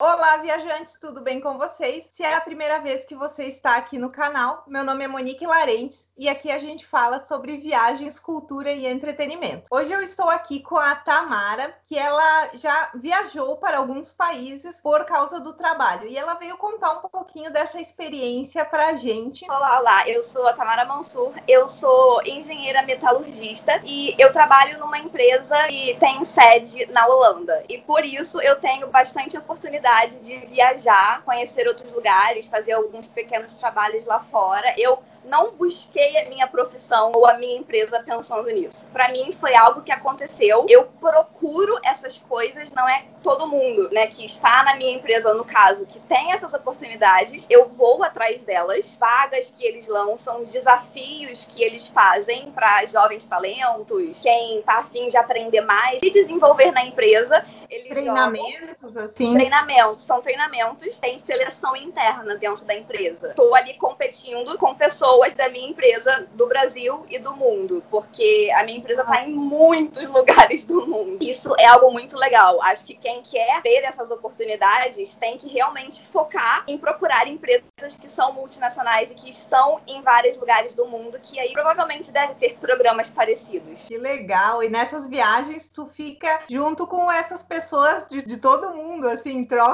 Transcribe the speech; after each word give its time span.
Olá, 0.00 0.36
viajantes, 0.36 0.96
tudo 1.00 1.20
bem 1.20 1.40
com 1.40 1.58
vocês? 1.58 2.06
Se 2.08 2.22
é 2.22 2.32
a 2.32 2.40
primeira 2.40 2.78
vez 2.78 3.04
que 3.04 3.16
você 3.16 3.46
está 3.46 3.74
aqui 3.74 3.98
no 3.98 4.08
canal, 4.08 4.62
meu 4.64 4.84
nome 4.84 5.02
é 5.04 5.08
Monique 5.08 5.44
Larentes 5.44 6.08
e 6.16 6.28
aqui 6.28 6.52
a 6.52 6.58
gente 6.60 6.86
fala 6.86 7.24
sobre 7.24 7.56
viagens, 7.56 8.16
cultura 8.16 8.70
e 8.70 8.86
entretenimento. 8.86 9.64
Hoje 9.68 9.92
eu 9.92 10.00
estou 10.00 10.30
aqui 10.30 10.60
com 10.60 10.76
a 10.76 10.94
Tamara, 10.94 11.74
que 11.82 11.98
ela 11.98 12.48
já 12.54 12.92
viajou 12.94 13.56
para 13.56 13.78
alguns 13.78 14.12
países 14.12 14.80
por 14.80 15.04
causa 15.04 15.40
do 15.40 15.52
trabalho 15.52 16.06
e 16.06 16.16
ela 16.16 16.34
veio 16.34 16.56
contar 16.56 16.92
um 16.92 17.08
pouquinho 17.08 17.52
dessa 17.52 17.80
experiência 17.80 18.64
para 18.64 18.90
a 18.90 18.94
gente. 18.94 19.50
Olá, 19.50 19.80
olá, 19.80 20.08
eu 20.08 20.22
sou 20.22 20.46
a 20.46 20.52
Tamara 20.52 20.84
Mansur, 20.84 21.32
eu 21.48 21.68
sou 21.68 22.22
engenheira 22.24 22.82
metalurgista 22.82 23.80
e 23.84 24.14
eu 24.16 24.32
trabalho 24.32 24.78
numa 24.78 25.00
empresa 25.00 25.66
que 25.66 25.96
tem 25.98 26.24
sede 26.24 26.86
na 26.92 27.04
Holanda 27.08 27.64
e 27.68 27.78
por 27.78 28.04
isso 28.04 28.40
eu 28.40 28.60
tenho 28.60 28.86
bastante 28.86 29.36
oportunidade 29.36 29.87
oportunidade 29.88 30.16
de 30.16 30.38
viajar, 30.46 31.22
conhecer 31.24 31.66
outros 31.66 31.90
lugares, 31.92 32.46
fazer 32.46 32.72
alguns 32.72 33.06
pequenos 33.06 33.54
trabalhos 33.54 34.04
lá 34.04 34.20
fora. 34.20 34.74
Eu 34.76 35.02
não 35.24 35.52
busquei 35.52 36.16
a 36.18 36.28
minha 36.28 36.46
profissão 36.46 37.12
ou 37.14 37.26
a 37.26 37.36
minha 37.36 37.56
empresa 37.56 38.02
pensando 38.04 38.48
nisso. 38.50 38.86
Para 38.92 39.08
mim 39.10 39.30
foi 39.32 39.54
algo 39.54 39.82
que 39.82 39.92
aconteceu. 39.92 40.66
Eu 40.68 40.84
procuro 41.00 41.78
essas 41.84 42.18
coisas, 42.18 42.72
não 42.72 42.88
é 42.88 43.04
todo 43.22 43.48
mundo, 43.48 43.90
né, 43.92 44.06
que 44.06 44.24
está 44.24 44.62
na 44.62 44.76
minha 44.76 44.94
empresa 44.94 45.34
no 45.34 45.44
caso, 45.44 45.84
que 45.86 45.98
tem 46.00 46.32
essas 46.32 46.54
oportunidades. 46.54 47.46
Eu 47.50 47.68
vou 47.68 48.02
atrás 48.02 48.42
delas, 48.42 48.96
vagas 48.98 49.52
que 49.56 49.64
eles 49.64 49.86
lançam, 49.86 50.44
desafios 50.44 51.44
que 51.44 51.62
eles 51.62 51.88
fazem 51.88 52.50
para 52.52 52.84
jovens 52.86 53.26
talentos, 53.26 54.22
quem 54.22 54.62
tá 54.62 54.78
afim 54.78 55.08
de 55.08 55.16
aprender 55.16 55.60
mais 55.60 56.00
e 56.02 56.10
desenvolver 56.10 56.70
na 56.70 56.84
empresa. 56.84 57.44
Eles 57.68 57.88
treinamentos 57.88 58.92
jogam... 58.92 59.04
assim. 59.04 59.34
Treinamentos, 59.34 59.77
são 59.96 60.20
treinamentos, 60.20 60.98
tem 60.98 61.18
seleção 61.18 61.76
interna 61.76 62.36
dentro 62.36 62.64
da 62.64 62.74
empresa. 62.74 63.28
Estou 63.28 63.54
ali 63.54 63.74
competindo 63.74 64.56
com 64.58 64.74
pessoas 64.74 64.98
pessoas 64.98 65.34
da 65.34 65.48
minha 65.48 65.68
empresa 65.68 66.26
do 66.32 66.46
Brasil 66.46 67.04
e 67.08 67.18
do 67.18 67.36
mundo, 67.36 67.84
porque 67.90 68.50
a 68.56 68.64
minha 68.64 68.78
empresa 68.78 69.02
está 69.02 69.22
em 69.22 69.32
muitos 69.32 70.04
lugares 70.08 70.64
do 70.64 70.86
mundo. 70.86 71.18
Isso 71.22 71.54
é 71.58 71.66
algo 71.66 71.92
muito 71.92 72.16
legal. 72.16 72.60
Acho 72.62 72.84
que 72.84 72.94
quem 72.94 73.22
quer 73.22 73.62
ter 73.62 73.84
essas 73.84 74.10
oportunidades 74.10 75.14
tem 75.16 75.38
que 75.38 75.48
realmente 75.48 76.04
focar 76.06 76.64
em 76.66 76.76
procurar 76.76 77.28
empresas 77.28 77.96
que 78.00 78.08
são 78.08 78.32
multinacionais 78.32 79.10
e 79.10 79.14
que 79.14 79.28
estão 79.28 79.80
em 79.86 80.02
vários 80.02 80.36
lugares 80.38 80.74
do 80.74 80.86
mundo, 80.86 81.18
que 81.22 81.38
aí 81.38 81.52
provavelmente 81.52 82.10
deve 82.10 82.34
ter 82.34 82.56
programas 82.58 83.08
parecidos. 83.10 83.86
Que 83.86 83.98
legal! 83.98 84.62
E 84.62 84.68
nessas 84.68 85.06
viagens 85.06 85.68
tu 85.68 85.86
fica 85.86 86.42
junto 86.48 86.86
com 86.86 87.10
essas 87.10 87.42
pessoas 87.42 88.06
de, 88.06 88.22
de 88.22 88.36
todo 88.38 88.74
mundo, 88.74 89.08
assim, 89.08 89.44
troca 89.44 89.67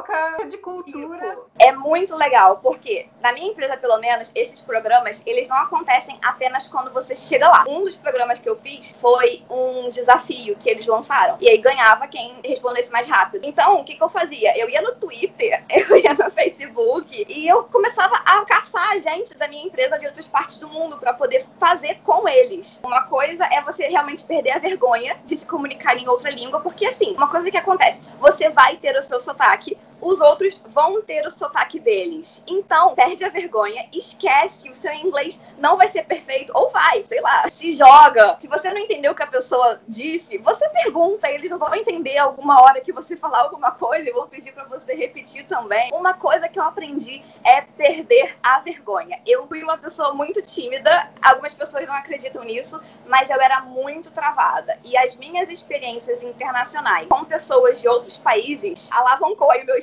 de 0.49 0.59
cultura. 0.59 1.39
É 1.59 1.73
muito 1.73 2.17
legal, 2.17 2.59
porque 2.59 3.09
na 3.21 3.33
minha 3.33 3.51
empresa, 3.51 3.77
pelo 3.77 3.99
menos, 3.99 4.31
esses 4.35 4.61
programas, 4.61 5.23
eles 5.27 5.49
não 5.49 5.57
acontecem 5.57 6.19
apenas 6.23 6.67
quando 6.67 6.93
você 6.93 7.15
chega 7.15 7.49
lá. 7.49 7.65
Um 7.69 7.85
dos 7.85 7.97
programas 7.97 8.39
que 8.39 8.49
eu 8.49 8.57
fiz 8.57 8.93
foi 9.01 9.43
um 9.49 9.91
desafio 9.91 10.57
que 10.57 10.69
eles 10.69 10.87
lançaram. 10.87 11.37
E 11.41 11.49
aí 11.49 11.59
ganhava 11.59 12.07
quem 12.07 12.39
respondesse 12.45 12.91
mais 12.91 13.09
rápido. 13.09 13.45
Então, 13.47 13.81
o 13.81 13.85
que, 13.85 13.95
que 13.95 14.03
eu 14.03 14.09
fazia? 14.09 14.57
Eu 14.59 14.69
ia 14.69 14.83
no 14.83 14.93
Twitter, 14.93 15.65
eu 15.69 15.97
ia 15.97 16.15
no 16.15 16.31
Facebook 16.31 17.27
e 17.29 17.47
eu 17.47 17.65
começava 17.65 18.17
a 18.17 18.45
caçar 18.45 18.99
gente 18.99 19.37
da 19.37 19.49
minha 19.49 19.67
empresa 19.67 19.99
de 19.99 20.07
outras 20.07 20.29
partes 20.29 20.59
do 20.59 20.69
mundo 20.69 20.99
para 20.99 21.13
poder 21.13 21.45
fazer 21.59 22.01
com 22.03 22.29
eles. 22.29 22.81
Uma 22.85 23.05
coisa 23.05 23.45
é 23.45 23.61
você 23.63 23.87
realmente 23.89 24.25
perder 24.25 24.53
a 24.53 24.59
vergonha 24.59 25.17
de 25.25 25.37
se 25.37 25.47
comunicar 25.47 25.97
em 25.97 26.09
outra 26.09 26.31
língua, 26.31 26.61
porque 26.61 26.87
assim, 26.87 27.15
uma 27.15 27.29
coisa 27.29 27.51
que 27.51 27.57
acontece, 27.57 28.01
você 28.19 28.49
vai 28.49 28.77
ter 28.77 28.97
o 28.97 29.03
seu 29.03 29.21
sotaque, 29.21 29.77
os 30.05 30.21
outros 30.21 30.63
vão 30.67 31.03
ter 31.03 31.27
o 31.27 31.31
sotaque 31.31 31.79
deles. 31.79 32.43
Então, 32.47 32.95
perde 32.95 33.25
a 33.25 33.29
vergonha, 33.29 33.89
esquece, 33.93 34.71
o 34.71 34.75
seu 34.75 34.93
inglês 34.93 35.41
não 35.59 35.77
vai 35.77 35.89
ser 35.89 36.05
perfeito, 36.05 36.53
ou 36.55 36.71
vai, 36.71 37.03
sei 37.05 37.21
lá, 37.21 37.49
se 37.49 37.73
joga. 37.73 38.37
Se 38.39 38.49
você 38.49 38.71
não 38.71 38.79
entendeu 38.79 39.13
o 39.13 39.15
que 39.15 39.23
a 39.23 39.27
pessoa 39.27 39.81
disse, 39.87 40.39
você 40.39 40.69
pergunta, 40.69 41.31
eles 41.31 41.51
vão 41.51 41.75
entender 41.75 42.19
alguma 42.19 42.61
hora 42.61 42.81
que 42.81 42.93
você 42.93 43.17
falar 43.17 43.41
alguma 43.41 43.71
coisa 43.71 44.09
e 44.09 44.13
vou 44.13 44.27
pedir 44.27 44.53
para 44.53 44.65
você 44.65 44.95
repetir 44.95 45.47
também. 45.47 45.91
Uma 45.93 46.15
coisa 46.15 46.49
que 46.49 46.59
eu 46.59 46.65
aprendi 46.65 47.23
é 47.43 47.63
perder 47.63 48.37
a 48.43 48.61
vergonha. 48.61 49.21
Eu 49.27 49.47
fui 49.47 49.63
uma 49.63 49.79
pessoa 49.79 50.13
muito 50.13 50.43
tímida, 50.43 51.11
algumas 51.23 51.55
pessoas 51.55 51.87
não 51.87 51.95
acreditam 51.95 52.45
nisso, 52.45 52.81
mas 53.07 53.31
eu 53.31 53.41
era 53.41 53.61
muito 53.61 54.11
travada. 54.11 54.79
E 54.85 54.97
as 54.97 55.17
minhas 55.17 55.49
experiências 55.49 56.23
internacionais 56.23 57.09
com 57.09 57.25
pessoas 57.25 57.81
de 57.81 57.89
outros 57.89 58.19
países 58.19 58.91
alavancou 58.93 59.51
aí 59.51 59.63
o 59.63 59.67
meu. 59.67 59.79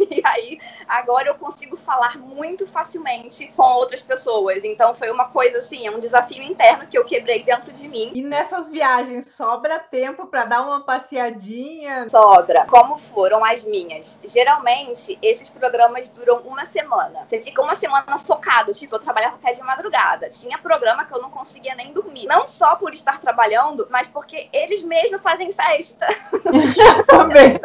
E 0.10 0.20
aí, 0.24 0.58
agora 0.88 1.28
eu 1.28 1.36
consigo 1.36 1.76
falar 1.76 2.18
muito 2.18 2.66
facilmente 2.66 3.46
com 3.56 3.62
outras 3.62 4.02
pessoas. 4.02 4.64
Então, 4.64 4.92
foi 4.92 5.08
uma 5.10 5.26
coisa 5.26 5.58
assim, 5.58 5.86
é 5.86 5.90
um 5.90 6.00
desafio 6.00 6.42
interno 6.42 6.86
que 6.88 6.98
eu 6.98 7.04
quebrei 7.04 7.44
dentro 7.44 7.72
de 7.72 7.86
mim. 7.86 8.10
E 8.12 8.20
nessas 8.20 8.68
viagens, 8.68 9.32
sobra 9.32 9.78
tempo 9.78 10.26
para 10.26 10.46
dar 10.46 10.62
uma 10.62 10.80
passeadinha? 10.80 12.08
Sobra. 12.08 12.66
Como 12.66 12.98
foram 12.98 13.44
as 13.44 13.64
minhas? 13.64 14.18
Geralmente, 14.24 15.16
esses 15.22 15.48
programas 15.48 16.08
duram 16.08 16.38
uma 16.38 16.66
semana. 16.66 17.24
Você 17.28 17.40
fica 17.40 17.62
uma 17.62 17.76
semana 17.76 18.18
focado. 18.18 18.72
Tipo, 18.72 18.96
eu 18.96 19.00
trabalhava 19.00 19.36
até 19.36 19.52
de 19.52 19.62
madrugada. 19.62 20.28
Tinha 20.28 20.58
programa 20.58 21.04
que 21.04 21.14
eu 21.14 21.22
não 21.22 21.30
conseguia 21.30 21.74
nem 21.76 21.92
dormir. 21.92 22.26
Não 22.26 22.48
só 22.48 22.74
por 22.74 22.92
estar 22.92 23.20
trabalhando, 23.20 23.86
mas 23.90 24.08
porque 24.08 24.48
eles 24.52 24.82
mesmos 24.82 25.20
fazem 25.20 25.52
festa. 25.52 26.06
Também. 27.06 27.60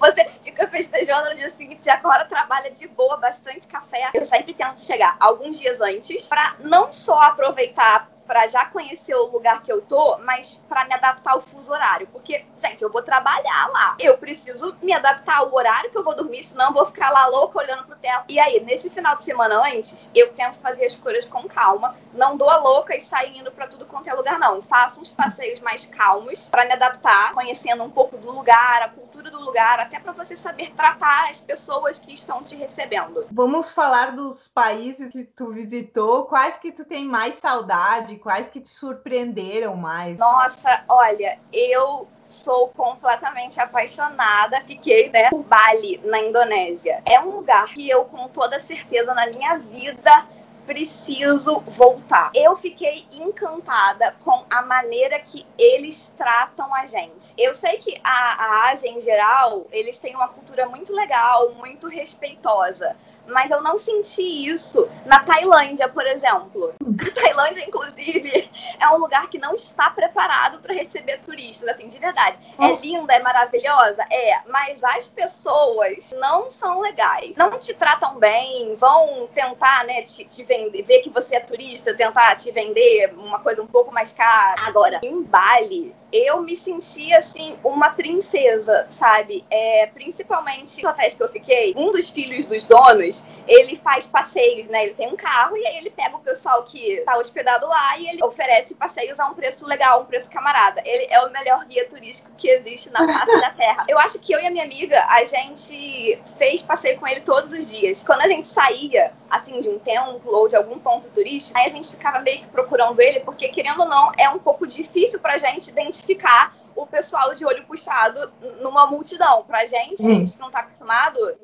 Você 0.00 0.24
fica 0.54 0.68
festejando 0.68 1.30
no 1.30 1.36
dia 1.36 1.50
seguinte, 1.50 1.90
agora 1.90 2.24
trabalha 2.24 2.70
de 2.70 2.86
boa, 2.86 3.16
bastante 3.16 3.66
café. 3.66 4.10
Eu 4.14 4.24
sempre 4.24 4.54
tento 4.54 4.80
chegar 4.80 5.16
alguns 5.18 5.58
dias 5.58 5.80
antes 5.80 6.26
para 6.26 6.54
não 6.60 6.92
só 6.92 7.20
aproveitar 7.20 8.08
para 8.26 8.46
já 8.46 8.64
conhecer 8.66 9.14
o 9.14 9.26
lugar 9.26 9.62
que 9.62 9.72
eu 9.72 9.82
tô, 9.82 10.18
mas 10.18 10.62
para 10.68 10.84
me 10.84 10.94
adaptar 10.94 11.32
ao 11.32 11.40
fuso 11.40 11.70
horário. 11.70 12.06
Porque, 12.08 12.44
gente, 12.58 12.82
eu 12.82 12.90
vou 12.90 13.02
trabalhar 13.02 13.68
lá. 13.68 13.96
Eu 14.00 14.16
preciso 14.18 14.76
me 14.82 14.92
adaptar 14.92 15.38
ao 15.38 15.54
horário 15.54 15.90
que 15.90 15.98
eu 15.98 16.04
vou 16.04 16.14
dormir, 16.14 16.44
senão 16.44 16.66
eu 16.66 16.72
vou 16.72 16.86
ficar 16.86 17.10
lá 17.10 17.26
louca 17.26 17.58
olhando 17.58 17.84
pro 17.84 17.96
teto. 17.96 18.24
E 18.28 18.38
aí, 18.38 18.60
nesse 18.60 18.90
final 18.90 19.16
de 19.16 19.24
semana 19.24 19.62
antes, 19.66 20.10
eu 20.14 20.32
tento 20.32 20.58
fazer 20.58 20.84
as 20.86 20.94
coisas 20.94 21.26
com 21.26 21.44
calma. 21.48 21.96
Não 22.12 22.36
dou 22.36 22.50
a 22.50 22.56
louca 22.56 22.96
e 22.96 23.00
sair 23.00 23.38
indo 23.38 23.52
para 23.52 23.66
tudo 23.66 23.86
quanto 23.86 24.08
é 24.08 24.14
lugar, 24.14 24.38
não. 24.38 24.62
Faço 24.62 25.00
uns 25.00 25.12
passeios 25.12 25.60
mais 25.60 25.86
calmos 25.86 26.48
para 26.48 26.64
me 26.64 26.72
adaptar, 26.72 27.32
conhecendo 27.32 27.84
um 27.84 27.90
pouco 27.90 28.16
do 28.16 28.30
lugar, 28.30 28.82
a 28.82 28.88
cultura 28.88 29.30
do 29.30 29.40
lugar, 29.40 29.80
até 29.80 29.98
para 29.98 30.12
você 30.12 30.36
saber 30.36 30.72
tratar 30.74 31.30
as 31.30 31.40
pessoas 31.40 31.98
que 31.98 32.12
estão 32.12 32.42
te 32.42 32.56
recebendo. 32.56 33.26
Vamos 33.30 33.70
falar 33.70 34.12
dos 34.12 34.48
países 34.48 35.10
que 35.10 35.24
tu 35.24 35.52
visitou, 35.52 36.24
quais 36.24 36.56
que 36.58 36.72
tu 36.72 36.84
tem 36.84 37.04
mais 37.04 37.38
saudade? 37.38 38.13
Quais 38.16 38.48
que 38.48 38.60
te 38.60 38.68
surpreenderam 38.68 39.76
mais? 39.76 40.18
Nossa, 40.18 40.84
olha, 40.88 41.38
eu 41.52 42.08
sou 42.28 42.68
completamente 42.68 43.60
apaixonada, 43.60 44.60
fiquei, 44.62 45.10
né, 45.10 45.30
por 45.30 45.44
Bali, 45.44 46.00
na 46.04 46.20
Indonésia. 46.20 47.02
É 47.04 47.20
um 47.20 47.30
lugar 47.30 47.66
que 47.66 47.88
eu, 47.88 48.04
com 48.06 48.28
toda 48.28 48.58
certeza, 48.58 49.14
na 49.14 49.26
minha 49.26 49.58
vida 49.58 50.26
preciso 50.66 51.60
voltar. 51.66 52.30
Eu 52.34 52.56
fiquei 52.56 53.06
encantada 53.12 54.16
com 54.24 54.44
a 54.48 54.62
maneira 54.62 55.18
que 55.20 55.46
eles 55.58 56.12
tratam 56.16 56.74
a 56.74 56.86
gente. 56.86 57.34
Eu 57.36 57.54
sei 57.54 57.76
que 57.76 58.00
a, 58.02 58.10
a 58.10 58.70
Ásia, 58.70 58.88
em 58.88 59.00
geral, 59.00 59.66
eles 59.70 59.98
têm 59.98 60.14
uma 60.14 60.28
cultura 60.28 60.66
muito 60.66 60.92
legal, 60.92 61.52
muito 61.52 61.86
respeitosa 61.86 62.96
mas 63.26 63.50
eu 63.50 63.62
não 63.62 63.78
senti 63.78 64.22
isso 64.22 64.88
na 65.06 65.20
Tailândia, 65.20 65.88
por 65.88 66.06
exemplo. 66.06 66.74
A 67.00 67.10
Tailândia, 67.10 67.64
inclusive, 67.66 68.50
é 68.80 68.88
um 68.90 68.98
lugar 68.98 69.28
que 69.28 69.38
não 69.38 69.54
está 69.54 69.90
preparado 69.90 70.58
para 70.60 70.74
receber 70.74 71.20
turistas, 71.24 71.68
assim, 71.68 71.88
de 71.88 71.98
verdade. 71.98 72.38
É 72.58 72.72
linda, 72.80 73.14
é 73.14 73.20
maravilhosa? 73.20 74.04
É, 74.10 74.40
mas 74.48 74.82
as 74.84 75.08
pessoas 75.08 76.12
não 76.18 76.50
são 76.50 76.80
legais. 76.80 77.36
Não 77.36 77.58
te 77.58 77.74
tratam 77.74 78.18
bem, 78.18 78.74
vão 78.76 79.28
tentar, 79.34 79.84
né, 79.84 80.02
te, 80.02 80.24
te 80.24 80.44
vender, 80.44 80.82
ver 80.82 81.00
que 81.00 81.10
você 81.10 81.36
é 81.36 81.40
turista, 81.40 81.94
tentar 81.94 82.36
te 82.36 82.50
vender 82.50 83.14
uma 83.16 83.40
coisa 83.40 83.62
um 83.62 83.66
pouco 83.66 83.92
mais 83.92 84.12
cara. 84.12 84.60
Agora, 84.66 85.00
em 85.02 85.22
Bali, 85.22 85.94
eu 86.12 86.40
me 86.42 86.56
senti 86.56 87.12
assim 87.12 87.56
uma 87.64 87.90
princesa, 87.90 88.86
sabe? 88.88 89.44
É, 89.50 89.86
principalmente 89.92 90.82
no 90.82 90.88
hotéis 90.88 91.14
que 91.14 91.22
eu 91.22 91.28
fiquei, 91.28 91.74
um 91.76 91.90
dos 91.90 92.08
filhos 92.08 92.44
dos 92.44 92.64
donos, 92.64 93.13
ele 93.46 93.76
faz 93.76 94.06
passeios, 94.06 94.68
né? 94.68 94.84
Ele 94.84 94.94
tem 94.94 95.08
um 95.08 95.16
carro 95.16 95.56
e 95.56 95.66
aí 95.66 95.76
ele 95.76 95.90
pega 95.90 96.16
o 96.16 96.20
pessoal 96.20 96.62
que 96.62 97.02
tá 97.04 97.16
hospedado 97.16 97.66
lá 97.66 97.98
e 97.98 98.08
ele 98.08 98.24
oferece 98.24 98.74
passeios 98.74 99.20
a 99.20 99.26
um 99.26 99.34
preço 99.34 99.66
legal, 99.66 100.02
um 100.02 100.06
preço 100.06 100.30
camarada. 100.30 100.80
Ele 100.84 101.06
é 101.10 101.20
o 101.20 101.30
melhor 101.30 101.64
guia 101.66 101.86
turístico 101.88 102.30
que 102.36 102.48
existe 102.48 102.90
na 102.90 103.06
face 103.06 103.40
da 103.40 103.50
Terra. 103.50 103.84
Eu 103.88 103.98
acho 103.98 104.18
que 104.18 104.34
eu 104.34 104.40
e 104.40 104.46
a 104.46 104.50
minha 104.50 104.64
amiga, 104.64 105.04
a 105.08 105.24
gente 105.24 106.18
fez 106.38 106.62
passeio 106.62 106.98
com 106.98 107.06
ele 107.06 107.20
todos 107.20 107.52
os 107.52 107.66
dias. 107.66 108.02
Quando 108.02 108.22
a 108.22 108.28
gente 108.28 108.48
saía, 108.48 109.12
assim, 109.30 109.60
de 109.60 109.68
um 109.68 109.78
templo 109.78 110.22
ou 110.24 110.48
de 110.48 110.56
algum 110.56 110.78
ponto 110.78 111.08
turístico, 111.08 111.58
aí 111.58 111.66
a 111.66 111.70
gente 111.70 111.90
ficava 111.90 112.20
meio 112.20 112.38
que 112.38 112.46
procurando 112.46 113.00
ele, 113.00 113.20
porque 113.20 113.48
querendo 113.48 113.80
ou 113.80 113.88
não, 113.88 114.10
é 114.16 114.28
um 114.30 114.38
pouco 114.38 114.66
difícil 114.66 115.20
pra 115.20 115.38
gente 115.38 115.68
identificar 115.68 116.14
identificar 116.14 116.54
o 116.76 116.86
pessoal 116.86 117.34
de 117.34 117.46
olho 117.46 117.64
puxado 117.66 118.32
numa 118.60 118.86
multidão. 118.86 119.44
Pra 119.44 119.64
gente, 119.64 119.96
Sim. 119.96 120.10
a 120.10 120.14
gente 120.14 120.38
não 120.40 120.50
tá 120.50 120.60
acostumado. 120.60 120.83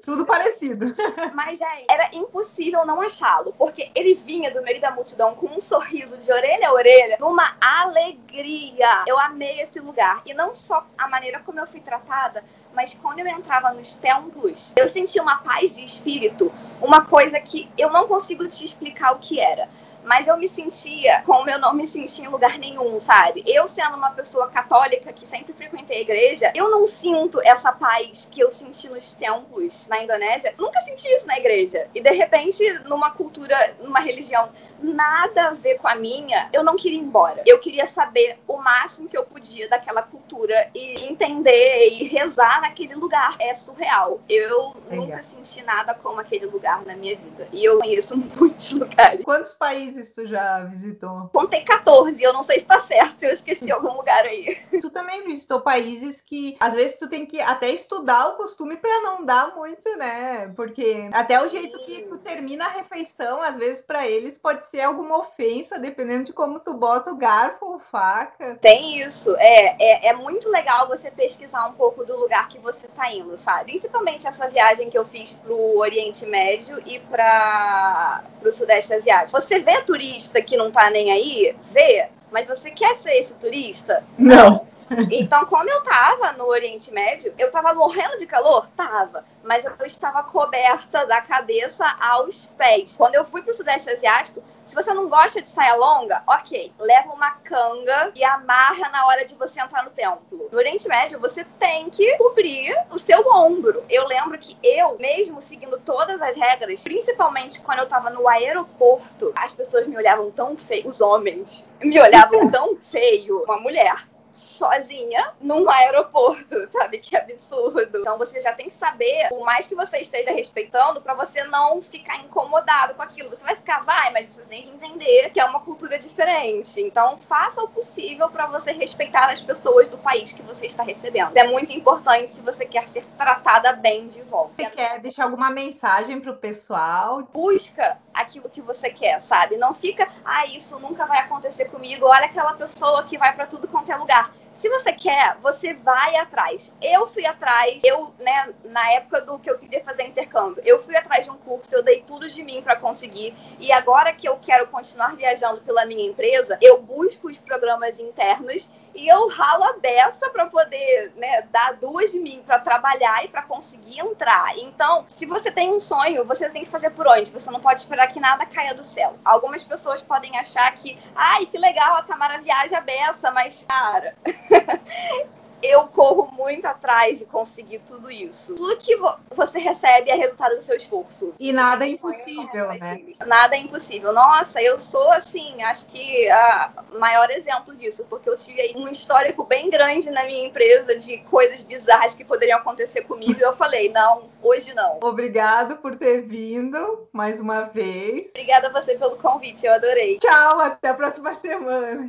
Tudo 0.05 0.25
parecido. 0.25 0.95
Mas 1.35 1.61
é, 1.61 1.85
era 1.89 2.11
impossível 2.13 2.87
não 2.87 3.01
achá-lo, 3.01 3.55
porque 3.57 3.91
ele 3.95 4.15
vinha 4.15 4.51
do 4.51 4.63
meio 4.63 4.81
da 4.81 4.91
multidão 4.91 5.35
com 5.35 5.47
um 5.47 5.61
sorriso 5.61 6.17
de 6.19 6.33
orelha 6.33 6.69
a 6.69 6.73
orelha, 6.73 7.17
numa 7.19 7.57
alegria. 7.61 9.05
Eu 9.07 9.19
amei 9.19 9.61
esse 9.61 9.81
lugar. 9.81 10.23
E 10.25 10.33
não 10.33 10.55
só 10.55 10.87
a 10.97 11.09
maneira 11.09 11.41
como 11.41 11.59
eu 11.59 11.67
fui 11.67 11.81
tratada, 11.81 12.45
mas 12.75 12.95
quando 12.95 13.19
eu 13.19 13.27
entrava 13.27 13.73
nos 13.73 13.95
templos, 13.95 14.73
eu 14.77 14.89
sentia 14.89 15.23
uma 15.23 15.39
paz 15.39 15.75
de 15.75 15.83
espírito, 15.83 16.53
uma 16.81 17.05
coisa 17.05 17.41
que 17.41 17.69
eu 17.77 17.91
não 17.91 18.07
consigo 18.07 18.47
te 18.47 18.65
explicar 18.65 19.13
o 19.13 19.19
que 19.19 19.41
era 19.41 19.69
mas 20.05 20.27
eu 20.27 20.37
me 20.37 20.49
sentia 20.49 21.23
como 21.27 21.49
eu 21.51 21.59
não 21.59 21.75
me 21.75 21.87
sentia 21.87 22.25
em 22.25 22.29
lugar 22.29 22.59
nenhum, 22.59 22.99
sabe? 22.99 23.43
Eu 23.47 23.67
sendo 23.69 23.97
uma 23.97 24.11
pessoa 24.11 24.49
católica 24.49 25.13
que 25.13 25.27
sempre 25.29 25.53
frequentei 25.53 25.99
a 25.99 26.01
igreja, 26.01 26.53
eu 26.55 26.71
não 26.71 26.87
sinto 26.87 27.41
essa 27.45 27.73
paz 27.73 28.29
que 28.31 28.41
eu 28.41 28.51
senti 28.51 28.89
nos 28.89 29.15
templos 29.15 29.87
na 29.89 30.03
Indonésia. 30.03 30.55
Nunca 30.59 30.81
senti 30.81 31.09
isso 31.09 31.27
na 31.27 31.39
igreja. 31.39 31.89
E 31.95 32.01
de 32.01 32.11
repente, 32.11 32.63
numa 32.85 33.11
cultura, 33.11 33.75
numa 33.81 34.01
religião 34.01 34.51
nada 34.83 35.49
a 35.49 35.51
ver 35.51 35.79
com 35.79 35.87
a 35.87 35.95
minha, 35.95 36.49
eu 36.53 36.65
não 36.65 36.77
queria 36.77 36.99
ir 36.99 37.03
embora. 37.03 37.43
Eu 37.47 37.59
queria 37.59 37.87
saber 37.87 38.39
o 38.49 38.57
máximo 38.57 39.09
que 39.09 39.17
eu 39.17 39.25
podia 39.25 39.69
daquela 39.69 40.03
cultura 40.03 40.71
e 40.75 41.05
entender 41.05 41.89
e 41.91 42.05
rezar 42.05 42.61
naquele 42.63 42.95
lugar. 42.95 43.37
É 43.39 43.53
surreal. 43.53 44.21
Eu 44.29 44.75
Legal. 44.89 45.07
nunca 45.07 45.23
senti 45.23 45.63
nada 45.63 45.95
como 45.95 46.21
aquele 46.21 46.47
lugar 46.47 46.83
na 46.85 46.97
minha 46.97 47.17
vida. 47.17 47.49
E 47.53 47.65
eu 47.65 47.79
conheço 47.79 48.17
muitos 48.37 48.73
lugares. 48.73 49.23
Quantos 49.23 49.53
países 49.53 49.90
tu 50.15 50.27
já 50.27 50.63
visitou? 50.65 51.31
Contei 51.33 51.63
14, 51.63 52.23
eu 52.23 52.33
não 52.33 52.43
sei 52.43 52.61
se 52.61 52.67
tá 52.67 52.81
certo, 52.81 53.19
se 53.19 53.27
eu 53.27 53.33
esqueci 53.33 53.71
algum 53.73 53.93
lugar 53.93 54.25
aí. 54.25 54.59
Tu 54.81 54.91
também 54.91 55.25
visitou 55.25 55.61
países 55.61 56.21
que 56.21 56.57
às 56.61 56.75
vezes 56.75 56.99
tu 56.99 57.09
tem 57.09 57.27
que 57.27 57.41
até 57.41 57.71
estudar 57.71 58.29
o 58.29 58.37
costume 58.37 58.77
para 58.77 59.01
não 59.03 59.25
dar 59.25 59.55
muito, 59.55 59.89
né? 59.97 60.53
Porque 60.57 61.09
até 61.13 61.41
o 61.41 61.49
jeito 61.49 61.79
que 61.81 62.03
tu 62.03 62.19
termina 62.19 62.67
a 62.67 62.71
refeição, 62.71 63.41
às 63.41 63.57
vezes 63.57 63.83
para 63.83 64.07
eles 64.07 64.39
pode 64.39 64.65
ser 64.67 64.83
alguma 64.83 65.19
ofensa, 65.19 65.79
dependendo 65.79 66.25
de 66.25 66.33
como 66.33 66.61
tu 66.61 66.75
bota 66.75 67.11
o 67.11 67.17
garfo 67.17 67.67
ou 67.67 67.79
faca. 67.79 68.57
Tem 68.61 68.99
isso. 68.99 69.35
É, 69.37 69.77
é, 69.79 70.09
é 70.09 70.13
muito 70.13 70.49
legal 70.49 70.89
você 70.89 71.11
pesquisar 71.11 71.67
um 71.67 71.73
pouco 71.73 72.05
do 72.05 72.17
lugar 72.17 72.49
que 72.49 72.59
você 72.59 72.87
tá 72.89 73.13
indo, 73.13 73.37
sabe? 73.37 73.73
Principalmente 73.73 74.27
essa 74.27 74.49
viagem 74.49 74.91
que 74.91 74.99
eu 74.99 75.05
fiz 75.05 75.35
pro 75.35 75.79
Oriente 75.79 76.27
Médio 76.27 76.83
e 76.87 76.99
para 76.99 78.23
pro 78.41 78.53
Sudeste 78.53 78.95
Asiático. 78.95 79.41
Você 79.41 79.59
vê 79.59 79.80
turista 79.81 80.41
que 80.43 80.57
não 80.57 80.71
tá 80.71 80.91
nem 80.91 81.11
aí? 81.11 81.55
Vê. 81.73 82.09
Mas 82.31 82.47
você 82.47 82.71
quer 82.71 82.95
ser 82.97 83.13
esse 83.13 83.35
turista? 83.35 84.05
Não. 84.17 84.67
Então, 85.11 85.47
quando 85.47 85.69
eu 85.69 85.83
tava 85.83 86.33
no 86.33 86.47
Oriente 86.47 86.93
Médio, 86.93 87.33
eu 87.39 87.51
tava 87.51 87.73
morrendo 87.73 88.17
de 88.17 88.27
calor? 88.27 88.67
Tava. 88.77 89.25
Mas 89.43 89.65
eu 89.65 89.73
estava 89.87 90.23
coberta 90.25 91.07
da 91.07 91.21
cabeça 91.21 91.87
aos 92.01 92.47
pés. 92.59 92.97
Quando 92.97 93.15
eu 93.15 93.25
fui 93.25 93.41
pro 93.41 93.55
Sudeste 93.55 93.91
Asiático, 93.91 94.43
se 94.65 94.75
você 94.75 94.93
não 94.93 95.09
gosta 95.09 95.41
de 95.41 95.49
saia 95.49 95.75
longa, 95.75 96.23
ok. 96.27 96.73
Leva 96.79 97.13
uma 97.13 97.31
canga 97.31 98.13
e 98.15 98.25
amarra 98.25 98.89
na 98.89 99.07
hora 99.07 99.25
de 99.25 99.35
você 99.35 99.61
entrar 99.61 99.85
no 99.85 99.91
templo. 99.91 100.49
No 100.51 100.59
Oriente 100.59 100.89
Médio, 100.89 101.21
você 101.21 101.45
tem 101.59 101.89
que 101.89 102.17
cobrir 102.19 102.75
o 102.91 102.99
seu 102.99 103.25
ombro. 103.29 103.85
Eu 103.89 104.07
lembro 104.07 104.39
que 104.39 104.57
eu, 104.63 104.99
mesmo 104.99 105.41
seguindo 105.41 105.79
todas 105.79 106.21
as 106.21 106.37
regras, 106.37 106.83
principalmente 106.83 107.61
quando 107.61 107.81
eu 107.81 107.87
tava 107.87 108.11
no 108.11 108.29
aeroporto, 108.29 109.33
as 109.37 109.53
pessoas 109.53 109.87
me 109.87 109.97
olhavam 109.97 110.31
tão 110.31 110.57
feio, 110.57 110.89
os 110.89 111.01
homens 111.01 111.67
me 111.81 111.99
olhavam 112.01 112.51
tão 112.51 112.77
feio. 112.77 113.43
Uma 113.45 113.59
mulher 113.59 114.10
sozinha 114.31 115.33
num 115.41 115.69
aeroporto, 115.71 116.67
sabe? 116.71 116.99
Que 116.99 117.17
absurdo. 117.17 117.99
Então 117.99 118.19
você 118.19 118.41
já 118.41 118.53
tem 118.53 118.71
que 118.71 118.77
saber, 118.77 119.29
por 119.29 119.45
mais 119.45 119.67
que 119.67 119.75
você 119.75 119.99
esteja 119.99 120.31
respeitando, 120.33 121.01
para 121.01 121.15
você 121.15 121.45
não 121.45 121.83
ficar 121.83 122.19
incomodado 122.19 122.95
com 122.95 123.03
aquilo. 123.03 123.31
Você 123.31 123.45
vai 123.45 123.57
ficar, 123.57 123.81
vai, 123.81 124.13
mas 124.13 124.35
você 124.35 124.43
tem 124.43 124.63
que 124.63 124.71
entender 124.71 125.31
que 125.31 125.41
é 125.41 125.45
uma 125.45 125.61
cultura 125.61 125.99
diferente. 125.99 126.81
Então 126.81 127.19
faça 127.19 127.63
o 127.63 127.69
possível 127.69 128.29
para 128.29 128.47
você 128.47 128.73
respeitar 128.73 129.31
as 129.31 129.43
pessoas 129.43 129.89
do 129.89 129.99
país 129.99 130.33
que 130.33 130.43
você 130.43 130.67
está 130.67 130.83
recebendo. 130.83 131.37
É 131.37 131.45
muito 131.45 131.73
importante 131.73 132.31
se 132.31 132.41
você 132.41 132.65
quer 132.65 132.89
ser 132.89 133.07
tratada 133.17 133.73
bem 133.73 134.07
de 134.07 134.23
volta. 134.23 134.53
Você 134.57 134.71
quer 134.71 135.01
deixar 135.01 135.25
alguma 135.25 135.51
mensagem 135.51 136.21
pro 136.21 136.37
pessoal? 136.37 137.23
Busca 137.33 137.99
aquilo 138.13 138.49
que 138.49 138.61
você 138.61 138.91
quer, 138.91 139.21
sabe? 139.21 139.57
Não 139.57 139.75
fica, 139.75 140.09
ah, 140.25 140.45
isso 140.47 140.79
nunca 140.79 141.07
vai 141.07 141.19
acontecer 141.19 141.67
comigo. 141.67 142.07
Olha 142.07 142.27
aquela 142.27 142.55
pessoa 142.55 143.05
que 143.05 143.19
vai 143.19 143.35
para 143.35 143.47
tudo 143.47 143.69
quanto 143.69 143.91
é 143.91 143.97
lugar. 143.97 144.33
Se 144.61 144.69
você 144.69 144.93
quer, 144.93 145.39
você 145.41 145.73
vai 145.73 146.17
atrás. 146.17 146.77
Eu 146.83 147.07
fui 147.07 147.25
atrás, 147.25 147.83
eu, 147.83 148.13
né, 148.19 148.53
na 148.63 148.93
época 148.93 149.23
do 149.23 149.39
que 149.39 149.51
eu 149.51 149.57
queria 149.57 149.83
fazer 149.83 150.03
intercâmbio, 150.03 150.63
eu 150.67 150.79
fui 150.79 150.95
atrás 150.95 151.25
de 151.25 151.31
um 151.31 151.39
curso, 151.39 151.75
eu 151.75 151.83
dei 151.83 152.03
tudo 152.03 152.29
de 152.29 152.43
mim 152.43 152.61
para 152.61 152.77
conseguir. 152.77 153.35
E 153.59 153.73
agora 153.73 154.13
que 154.13 154.29
eu 154.29 154.37
quero 154.37 154.67
continuar 154.67 155.17
viajando 155.17 155.63
pela 155.63 155.87
minha 155.87 156.07
empresa, 156.07 156.59
eu 156.61 156.83
busco 156.83 157.29
os 157.29 157.39
programas 157.39 157.99
internos 157.99 158.69
e 158.95 159.09
eu 159.09 159.29
ralo 159.29 159.65
a 159.65 159.73
beça 159.75 160.29
para 160.31 160.47
poder 160.47 161.13
né, 161.17 161.43
dar 161.51 161.75
duas 161.75 162.13
de 162.13 162.19
mim 162.19 162.43
para 162.45 162.59
trabalhar 162.59 163.25
e 163.25 163.29
para 163.29 163.43
conseguir 163.43 164.01
entrar. 164.01 164.57
Então, 164.59 165.05
se 165.09 165.27
você 165.27 165.51
tem 165.51 165.71
um 165.71 165.81
sonho, 165.81 166.25
você 166.25 166.49
tem 166.49 166.65
que 166.65 166.71
fazer 166.71 166.91
por 166.91 167.07
onde? 167.07 167.31
Você 167.31 167.51
não 167.51 167.61
pode 167.61 167.81
esperar 167.81 168.09
que 168.09 168.21
nada 168.21 168.45
caia 168.47 168.75
do 168.75 168.83
céu. 168.83 169.17
Algumas 169.25 169.63
pessoas 169.63 170.03
podem 170.03 170.37
achar 170.37 170.71
que, 170.75 170.99
ai, 171.15 171.47
que 171.47 171.57
legal, 171.57 171.97
a 171.97 172.03
Tamara 172.03 172.41
viaja 172.41 172.79
a 172.79 172.81
beça, 172.81 173.31
mas, 173.31 173.65
cara, 173.69 174.17
eu 175.63 175.85
corro 175.85 176.31
muito 176.33 176.67
atrás 176.67 177.19
de 177.19 177.25
conseguir 177.25 177.81
tudo 177.81 178.11
isso. 178.11 178.55
Tudo 178.55 178.77
que 178.77 178.97
vo 178.97 179.15
você 179.31 179.59
recebe 179.59 180.11
é 180.11 180.15
resultado 180.15 180.55
do 180.57 180.61
seu 180.61 180.77
esforço. 180.77 181.33
E 181.39 181.53
nada 181.53 181.85
é 181.85 181.91
impossível, 181.91 182.69
né? 182.75 183.01
Nada 183.27 183.57
é 183.57 183.59
impossível. 183.59 184.13
Nossa, 184.13 184.63
eu 184.63 184.81
sou 184.81 185.11
assim, 185.13 185.63
acho 185.63 185.87
que 185.87 186.31
a 186.31 186.85
maior 186.99 187.31
exemplo 187.31 187.75
disso, 187.75 188.05
porque 188.09 188.29
eu 188.29 188.37
tive 188.37 188.61
aí 188.61 188.73
um 188.77 188.89
histórico 188.89 189.45
bem 189.45 189.71
grande 189.71 190.11
na 190.11 190.25
minha 190.25 190.47
empresa 190.47 190.97
de 190.97 191.19
coisas 191.19 191.63
bizarras 191.63 192.15
que 192.15 192.25
poderiam 192.25 192.59
acontecer 192.59 193.03
comigo 193.03 193.39
e 193.39 193.43
eu 193.43 193.55
falei, 193.55 193.91
não, 193.91 194.31
hoje 194.43 194.75
não. 194.75 194.99
Obrigado 195.03 195.77
por 195.77 195.97
ter 195.97 196.23
vindo 196.23 197.09
mais 197.13 197.41
uma 197.41 197.63
vez. 197.63 198.29
Obrigada 198.31 198.69
a 198.69 198.73
você 198.73 198.95
pelo 198.97 199.17
convite, 199.17 199.67
eu 199.67 199.75
adorei. 199.75 200.19
Tchau, 200.19 200.61
até 200.61 200.89
a 200.89 200.95
próxima 200.95 201.35
semana. 201.35 202.09